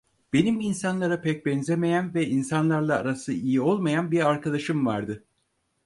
Benim 0.33 0.59
insanlara 0.59 1.21
pek 1.21 1.45
benzemeyen 1.45 2.13
ve 2.13 2.27
insanlarla 2.27 2.95
arası 2.97 3.33
iyi 3.33 3.61
olmayan 3.61 4.11
bir 4.11 4.25
arkadaşım 4.29 4.85
vardı… 4.85 5.23